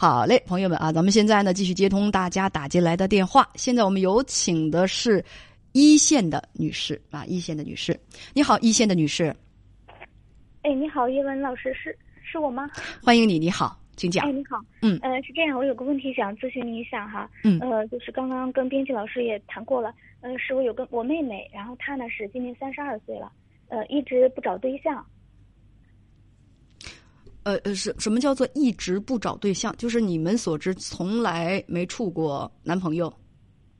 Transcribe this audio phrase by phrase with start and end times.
[0.00, 3.46] 好嘞，朋友们啊，咱们现在呢继续接通大家打进来的电话。
[3.56, 5.22] 现在我们有请的是
[5.72, 7.94] 一线的女士啊，一线的女士，
[8.32, 9.24] 你好，一线的女士，
[10.62, 12.66] 哎，你好，叶文老师，是是我吗？
[13.04, 14.26] 欢迎你，你好，请讲。
[14.26, 14.32] 哎，。
[14.32, 14.98] 你好，嗯。
[15.02, 17.60] 呃，是这样，我有个问题想咨询您一下哈，嗯。
[17.60, 19.92] 呃，就是刚刚跟编辑老师也谈过了，
[20.22, 23.30] 呃，是我有个我妹妹，然后她呢是今年三十二岁了，
[23.68, 25.04] 呃，一直不找对象，
[27.50, 29.74] 呃呃，是什么叫做一直不找对象？
[29.76, 33.12] 就是你们所知从来没处过男朋友。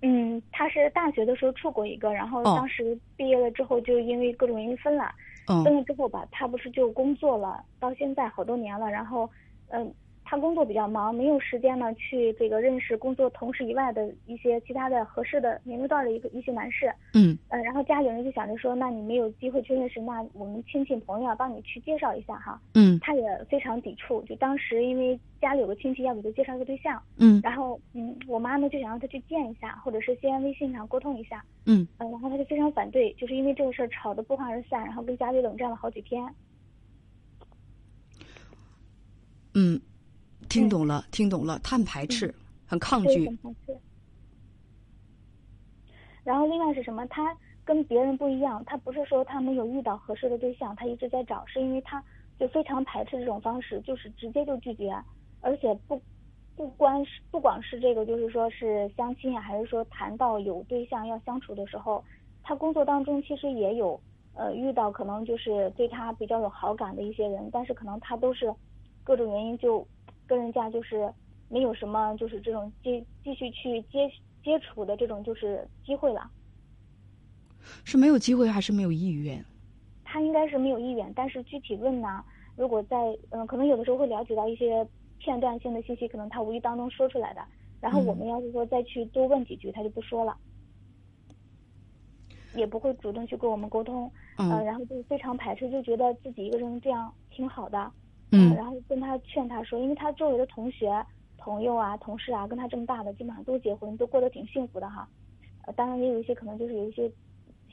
[0.02, 5.12] 嗯，他是大学的时候处过一个，然后哦当时毕业了之后就因为各种原因分了，
[5.46, 9.28] 嗯分了之后吧，他不是就工作了，到现在好多年了，然后，
[9.68, 9.92] 嗯、
[10.30, 22.62] 她工作比较忙，没有时间呢去这个认识工作同事以外的一些其他的合适的年龄段的一个一些男士，嗯呃，然后家里人就想着说，那你没有机会去认识，那我们亲戚朋友啊，帮你去介绍一下哈。
[22.74, 36.24] 嗯他也非常抵触，就当时因为家里有个亲戚要给他介绍一个对象，嗯然后嗯，我妈呢就想让他去见一下，或者是先微信上沟通一下，嗯呃，然后他就非常反对，就是因为这个事儿吵得不欢而散，然后跟家里冷战了好几天。
[39.52, 39.80] 嗯，
[40.50, 42.34] 听懂了，听懂了，他很排斥，
[42.66, 43.36] 很抗，拒很。
[43.36, 43.78] 排斥。
[46.24, 47.06] 然后另外是什么？
[47.06, 47.34] 他
[47.64, 52.02] 跟别人不一样，他不是说他没有遇到合适的对象，他一直在找，是因为他
[52.38, 54.92] 就非常排斥这种方式，就是直接就拒绝，
[55.40, 56.00] 而且不
[56.56, 62.04] 不光是不光是这个，就是说是相亲啊，还是说谈到有对象要相处的时候，
[62.42, 63.98] 他工作当中其实也有
[64.34, 68.52] 呃遇到可能就是对他比较有好感的一些人，但是可能他都是
[69.04, 69.86] 各种原因就
[70.30, 71.12] 跟人家就是
[71.48, 74.08] 没有什么就是这种继继续去接
[74.44, 76.30] 接触的这种就是机会了。
[77.84, 79.44] 是没有机会还是没有意愿？
[80.04, 82.96] 他应该是没有意愿，但是具体问呢，如果在
[83.30, 84.88] 嗯、可能有的时候会了解到一些
[85.18, 87.40] 片段性的信息，可能他无意当中说出来的，
[87.80, 90.36] 然后我们要是说再去多问几句，他就不说了，
[92.54, 97.92] 也不会主动去跟我们沟通，呃，嗯然后就非常排斥，就觉得自己一个人这样挺好的，
[98.32, 101.04] 嗯呃然后跟他劝他说，因为他周围的同学、
[101.38, 105.08] 朋友啊、同事啊，跟他这么大的，基本上都结婚，都过得挺幸福的哈。
[105.66, 107.10] 呃，当然也有一些可能就是有一些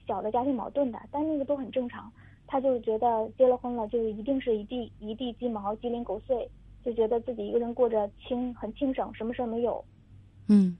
[0.07, 2.11] 小的家庭矛盾的，但那个都很正常。
[2.47, 6.49] 他就是觉得结了婚了，就一定是一地一地鸡毛、鸡零狗碎，
[6.83, 9.83] 就觉得自己一个人过着轻很轻省，什么事儿没有。
[10.47, 10.77] 嗯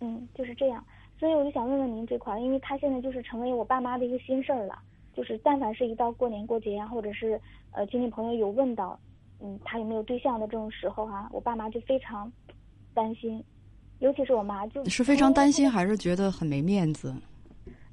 [0.00, 0.84] 嗯，就是这样。
[1.18, 4.78] 所以我就想问问您这块儿，因为他现在就是成为我爸妈的一个心事儿了。
[5.14, 7.40] 就是但凡是一到过年过节呀、或者是
[7.70, 8.98] 呃亲戚朋友有问到，
[9.40, 12.32] 嗯，他有没有对象的这种时候哈、我爸妈就非常
[12.94, 13.42] 担心，
[13.98, 17.14] 尤其是我妈就是非常担心，还是觉得很没面子？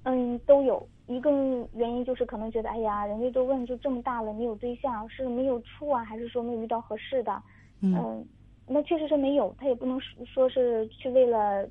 [0.04, 1.30] 嗯，都有一个
[1.74, 7.44] 原因就是可能觉得，哎呀，人家都问就这么大了你有对象，是没有处啊，还是说没有遇到合适的？
[7.82, 8.26] 嗯嗯，
[8.66, 11.68] 那确实是没有，他也不能说说是去为了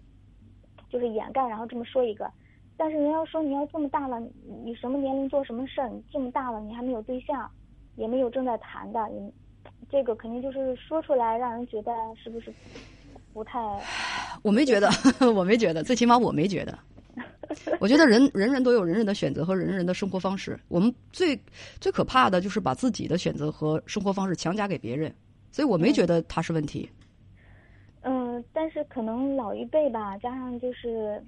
[0.90, 2.30] 就是掩盖，然后这么说一个。
[2.78, 4.30] 但是人家说你要这么大了，你
[4.64, 7.50] 你什么年龄做什么事儿，你这么大了你还没有对象，
[7.96, 9.30] 也没有正在谈的，你
[9.90, 12.50] 这个肯定就是说出来让人觉得是不是
[13.34, 13.58] 不太
[14.42, 14.88] 我没觉得，
[15.34, 16.78] 我没觉得，最起码我没觉得。
[17.80, 20.58] 我觉得人人人都有人人的选择和人人的生活方式。
[20.68, 21.38] 我们最
[21.80, 25.12] 最可怕的就是把自己的选择和生活方式强加给别人，
[25.50, 26.88] 所以我没觉得他是问题。
[28.02, 31.22] 嗯，但是可能老一辈吧，加上就是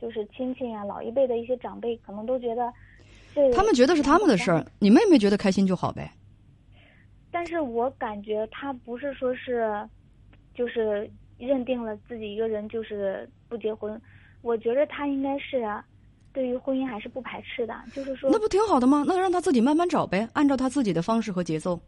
[0.00, 2.72] 就是亲戚啊，老一辈的一些长辈，可能都觉得
[3.34, 6.10] 这他们觉得是他们的事儿，你妹妹觉得开心就好呗。
[7.30, 9.88] 但是我感觉他不是说是，
[10.54, 14.00] 就是认定了自己一个人就是不结婚，
[14.42, 15.84] 我觉得他应该是啊，
[16.32, 19.04] 对于婚姻还是不排斥的，就是说那不挺好的吗？
[19.06, 21.78] 那让他自己慢慢找呗，按照他自己的方式和节奏。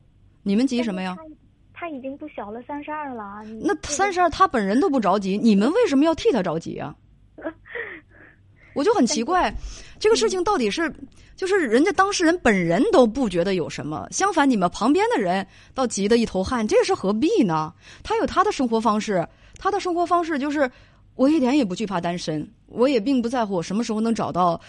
[0.42, 1.16] 你们急什么呀？
[1.16, 1.24] 他
[1.72, 6.94] 他已经不小了，三十二了那三十二他本人都不着急，你们为什么要替他着急啊？
[8.74, 9.52] 我就很奇怪，
[9.98, 10.92] 这个事情到底是，
[11.36, 17.72] 就是人家当事人本人都不觉得有什么，相反你们旁边的人倒急得一头汗，这是何必呢？
[18.02, 19.26] 他有他的生活方式，
[19.58, 20.70] 他的生活方式就是，
[21.16, 24.60] 我一点也不惧怕单身，我也并不在乎我什么时候能找到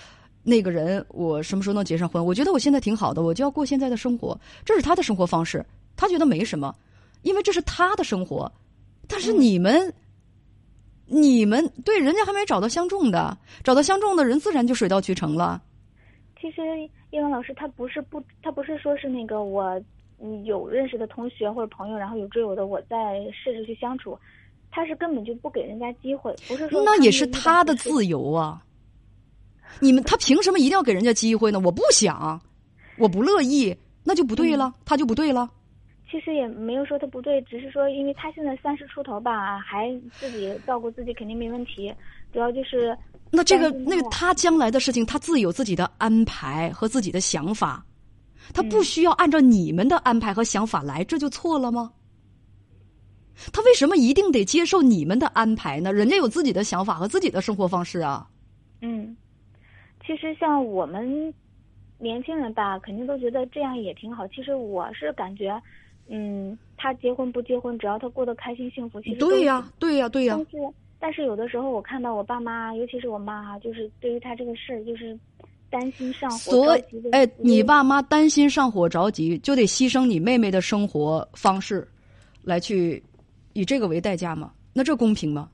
[0.41, 2.25] 那个人，我什么时候能结上婚。
[2.25, 5.63] 我觉得我现在挺好的，我就要过现在的生活，这是他的生活方式，
[5.95, 6.73] 他觉得没什么，
[7.21, 8.51] 因为这是他的生活。
[9.07, 9.93] 但是你们，
[11.09, 15.61] 你们对人家还没找到相中的，找到相中的人，自然就水到渠成了。
[16.39, 16.61] 其实
[17.11, 19.81] 叶文老师他不是不，他不是说是那个我
[20.21, 24.17] 嗯有认识的同学或者朋友，然后有追我的，我再试着去相处，
[24.71, 28.63] 他是根本就不给人家机会，不是说那也是他的自由啊！
[29.79, 31.59] 你们他凭什么一定要给人家机会呢？
[31.59, 32.39] 我不想，
[32.97, 35.49] 我不乐意，那就不对了，他就不对了。
[36.09, 41.93] 其实也没有说他不对，只是说因为他现在三十出头吧，还自己照顾自己肯定没问题，
[42.33, 42.97] 主要就是
[43.31, 47.85] 那这个那个他将来的事情，他自有自己的安排和自己的想法，
[48.53, 51.91] 他不需要按照你们的安排和想法来，这就错了吗？
[53.53, 55.93] 他为什么一定得接受你们的安排呢？
[55.93, 58.27] 人家有自己的想法和自己的生活方式啊。
[58.81, 59.15] 嗯，
[60.05, 61.33] 其实像我们
[61.97, 64.27] 年轻人吧，肯定都觉得这样也挺好。
[64.27, 65.61] 其实我是感觉，
[66.11, 70.57] 嗯，他结婚不结婚，只要他过得开心幸福，其实对呀、对呀、对呀、但是
[70.99, 75.17] 但是有的时候我看到我爸妈，尤其是我妈哈、就是对于他这个事儿，就是
[75.69, 81.87] 担心上火所以着急的，哎，你爸妈担心上火着急，就得牺牲你妹妹的生活方式，
[82.41, 83.01] 来去
[83.53, 84.51] 以这个为代价吗？
[84.73, 85.47] 那这公平吗？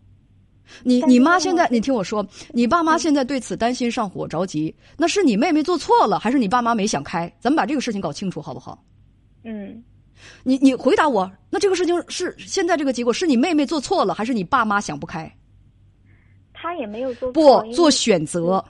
[0.83, 7.31] 你你妈现在，你听我说，你爸妈现在对此担心上火着急，那是你妹妹做错了，还是你爸妈没想开？
[7.39, 8.83] 咱们把这个事情搞清楚好不好？
[9.43, 9.83] 嗯，
[10.43, 15.31] 你你回答我，那这个事情是现在这个结果是你妹妹做错了，还是你爸妈想不开？
[16.53, 18.63] 他也没有做不做选择，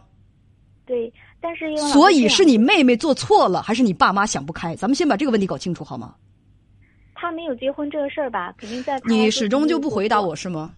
[0.86, 4.76] 对，但是因为所以是你妹妹做错了，还是你爸妈想不开？
[4.76, 6.14] 咱们先把这个问题搞清楚好吗？
[7.14, 10.74] 他没有结婚这个事儿吧，肯定在你始终就不回答我是吗？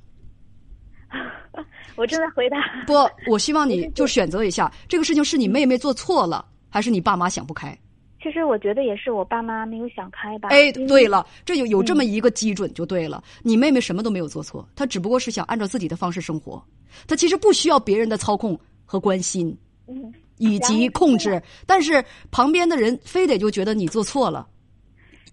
[1.95, 2.57] 我正在回答。
[2.85, 2.93] 不，
[3.31, 7.75] 我希望你 就选择一下，这个事情是你妹妹做错了，还是你爸妈想不开？
[8.27, 10.49] 其实我觉得也是我爸妈没有想开吧。
[10.49, 13.23] 哎，对了，这有有这么一个基准就对了。
[13.41, 16.61] 你妹妹什么都没有做错，她只不过是想按照自己的方式生活，
[17.07, 19.57] 她其实不需要别人的操控和关心
[19.87, 24.45] 嗯，以及控制，但是旁边的人非得就觉得你做错了。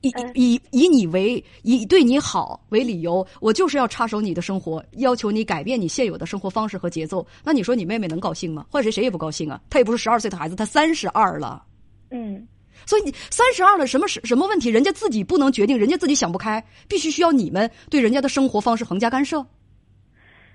[0.02, 7.26] 以嗯以以你为以对你好为理由，我就是要插手你的生活，要求你改变你现有的生活方式和节奏。
[7.42, 8.66] 那你说你妹妹能高兴吗？
[8.70, 9.60] 换谁谁也不高兴啊！
[9.68, 11.64] 她也不是十二岁的孩子，她三十二了。
[12.10, 12.46] 嗯，
[12.86, 14.70] 所以你三十二了，什么什什么问题？
[14.70, 19.44] 人家自己不能决定，人家自己想不开，必须需要你们对人家的生活方式横加干涉。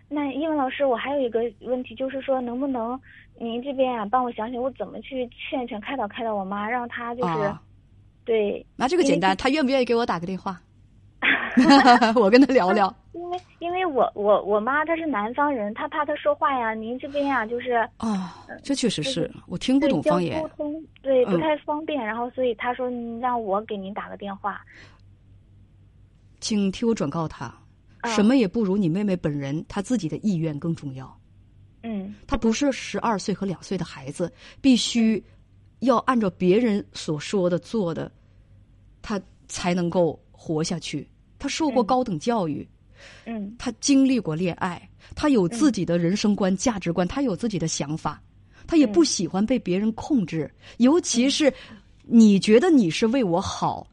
[0.08, 3.00] 那英文老师，我还有一个问题，就是说能不能
[3.40, 7.62] 您这边啊帮我想想，我怎么去劝劝开导开导我妈，让她就是、啊
[8.26, 10.60] 对，那这个简单，她愿不愿意给我打个电话？
[12.16, 12.94] 我跟他聊聊。
[13.14, 20.48] 因为因为我我我妈她是南方人，她怕她说话呀，您这边呀就是啊，这确实是我听不懂方言沟。
[20.50, 24.62] 通对不嗯太方便，然后所以她说嗯让我给您打个电话。
[26.40, 27.46] 请替我转告她，
[28.02, 31.14] 啊什么也不如你妹妹本人她自己的意愿更重要。
[31.84, 34.32] 嗯她不是十二岁和两岁的孩子，
[34.62, 35.22] 必须
[35.80, 38.10] 要按照别人所说的做的，
[39.02, 41.08] 她才能够活下去。
[41.40, 41.86] 她受过嗯。
[41.86, 42.68] 高等教育，
[43.26, 43.56] 嗯。
[43.58, 48.22] 他经历过恋爱，他有自己的人生观、价值观，他有自己的想法，
[48.68, 51.52] 他也不喜欢被别人控制，尤其是
[52.04, 53.88] 你觉得你是为我好，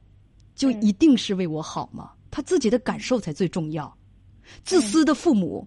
[0.55, 0.83] 就嗯。
[0.83, 2.11] 一定是为我好吗？
[2.31, 3.97] 他自己的感受才最重要。
[4.65, 5.67] 自私的父母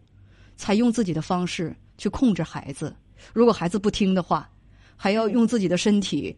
[0.56, 2.96] 才用自己的方式去控制孩子，
[3.34, 4.50] 如果孩子不听的话，
[4.96, 6.36] 还要用自己的身体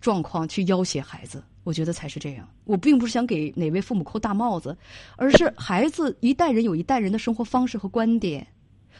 [0.00, 1.42] 状况去要挟孩子。
[1.68, 2.48] 我觉得才是这样。
[2.64, 4.74] 我并不是想给哪位父母扣大帽子，
[5.18, 8.46] 而是孩子一代人有一代人的生活方式和观点。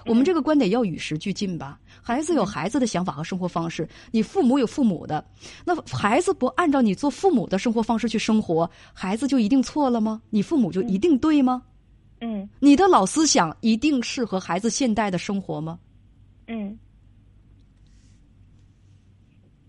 [0.04, 1.80] 我们这个观点要与时俱进吧。
[2.02, 5.24] 孩子有孩子的想法和生活方式，你父母有父母的。
[5.64, 10.20] 那孩子不按照你做父母的生活方式去生活，孩子就一定错了吗？
[10.28, 11.62] 你父母就一定对吗？
[12.20, 15.78] 嗯你的老思想一定适合孩子现代的生活吗？
[16.48, 16.78] 嗯，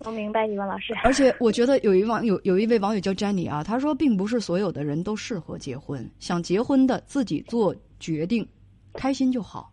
[0.05, 0.93] 我明白，语文老师。
[1.03, 8.47] 而且我觉得有一网有有一位网友叫 Jenny 啊，他说并不是所有的人都适合结婚，想结婚的自己做决定，
[8.93, 9.71] 开心就好。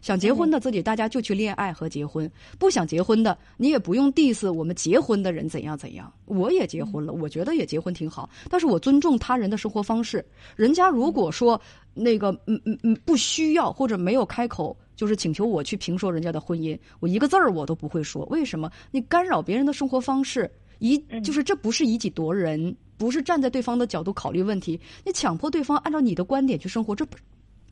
[0.00, 6.10] 想结婚的自己大家就去恋爱和结婚，不想结婚的你也不用 diss 我们结婚的人怎样怎样。
[6.26, 10.24] 我也结婚了，我觉得也结婚挺好，但是我尊重他人的生活方式。
[10.54, 11.60] 人家如果说
[11.94, 18.24] 那个嗯嗯嗯不需要或者没有开口，就是请求我去评说人家的婚姻，我一个字儿我都不会说。
[18.24, 18.68] 为什么？
[18.90, 20.50] 你干扰别人的生活方式，
[20.80, 27.16] 以就是这不是以己夺人，不是站在对方的角度考虑问题，你强迫对方按照你的观点去生活，这不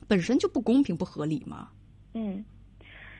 [0.07, 1.67] 本身就不公平不合理吗？
[2.13, 2.45] 嗯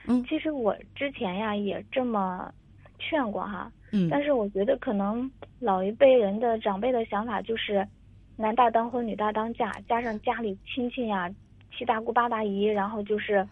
[0.06, 2.50] 嗯其实我之前呀也这么
[2.98, 7.86] 劝过哈，嗯但是我觉得可能老一辈人的长辈的想法就是，
[8.38, 11.30] 男大当婚，女大当嫁，加上家里亲戚呀，
[11.78, 13.46] 七大姑八大姨，然后就是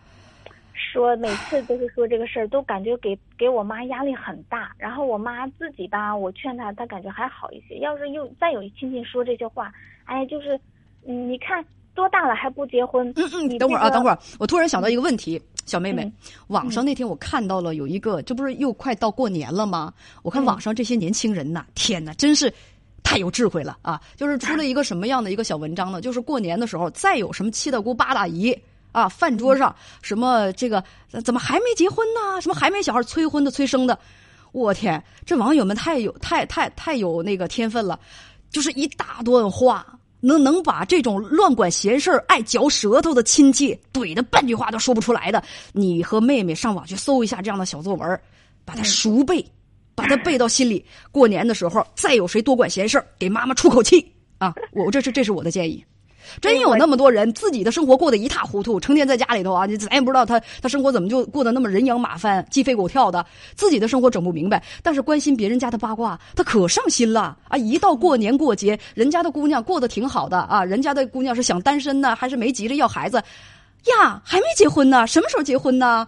[0.76, 4.72] 说每次都是说这个事儿，都感觉给给我妈压力很大。
[4.78, 7.80] 然后我妈自己吧，我劝她，她感觉还好一些。
[7.80, 9.72] 要是又再有亲戚说这些话，
[10.04, 10.60] 哎，就是，
[11.08, 13.08] 嗯，你看多大了还不结婚？
[13.16, 16.14] 嗯嗯，你等会儿啊，等会儿，我突然想到一个问题，小妹妹嗯，
[16.48, 19.94] 网上那天我看到了有一个，这不是又快到过年了吗？
[20.24, 22.54] 我看嗯网上这些年轻人呐，天哪，真是
[23.02, 24.02] 太有智慧了啊！
[24.16, 26.02] 就是出了一个什么样的一个小文章呢？
[26.02, 28.58] 就是过年的时候，再有什么七大姑八大姨
[28.96, 30.82] 啊，饭桌上什么这个
[31.26, 32.40] 怎么还没结婚呢？
[32.40, 34.00] 什么还没小孩催婚的、催生的？
[34.54, 38.00] 我天，这网友们太有、太太太有那个天分了，
[38.50, 39.86] 就是一大段话，
[40.22, 45.44] 能能把这种乱管闲事儿、爱嚼舌头的亲戚怼的半句话都说不出来的。
[45.74, 48.22] 你和妹妹上网去搜一下这样的小作文，
[48.64, 49.46] 把它熟背。
[49.94, 54.06] 把它背到心里，过年的时候再有谁多管闲事给妈妈出口气
[54.40, 54.54] 啊！
[54.74, 55.82] 我这是这是我的建议。
[56.42, 67.58] 真有那么多人自己的生活过得一塌糊涂，成天在家里头啊，你咱也不知道他他生活怎么就过得那么人仰马翻、鸡飞狗跳的，自己的生活整不明白，但是关心别人家的八卦，他可上心了啊！
[67.58, 73.18] 一到过年过节，人家的姑娘过得挺好的啊，人家的姑娘是想单身呢，还是没急着要孩子
[73.86, 74.22] 呀？
[74.24, 76.08] 还没结婚呢，什么时候结婚呢？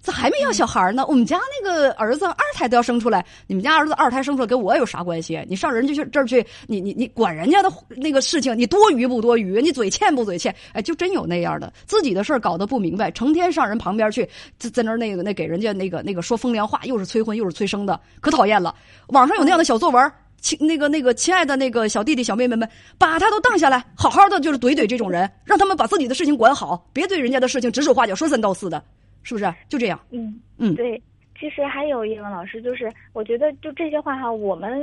[0.00, 1.04] 咋还没要小孩呢？
[1.06, 5.44] 我们家那个儿子二胎都要生出来，你们家儿子二胎生出来跟我有啥关系？
[5.46, 9.60] 你上人家去这儿去，你你你管人家的那个事情，你多余不多余？
[9.60, 10.54] 你嘴欠不嘴欠？
[10.72, 14.26] 哎，就真有那样的，自己的事儿搞得不明白，成天上人旁边去，
[14.58, 18.74] 在在那儿那个那给人家那个那个说风凉话，又是催婚又是催生的，可讨厌了。
[19.08, 22.66] 网上有那样的小作文，亲那个那个亲爱的那个小弟弟小妹妹们，
[22.96, 28.82] 把他都当下来，好好的就是怼怼这种人，让他们把自己的事情管好，别对人家的事情指手画脚，说三道四的。
[29.22, 30.00] 是不是就这样？
[30.10, 31.00] 嗯嗯，对。
[31.38, 34.78] 其实还有叶文老师，就是我觉得就这些话哈，我们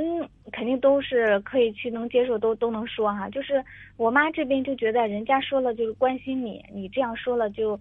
[0.50, 3.30] 肯定都是可以去能接受，都都能说哈。
[3.30, 3.64] 就是
[3.96, 7.78] 我妈这边就觉得人家说了就是关心你，你这样说了就，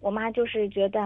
[0.00, 1.00] 我妈就是觉得，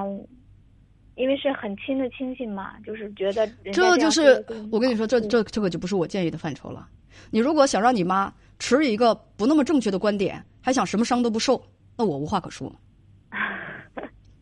[1.15, 6.89] 因为是很亲的亲戚嘛，就是觉得这就是我跟你说，这这这个就不是我建议的范畴了。
[7.31, 11.63] 你如果想让你妈持一个不那么正确的观点，还想什么伤都不受，
[11.97, 12.75] 那我无话可说。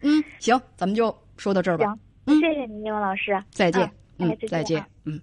[0.04, 1.86] 嗯，行，咱们就说到这儿吧。
[2.26, 3.42] 行，谢谢你，英文老师。
[3.50, 3.90] 再见。
[4.18, 4.84] 嗯，再见。
[5.04, 5.20] 嗯。